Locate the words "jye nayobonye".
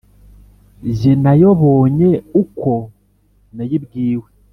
0.97-2.09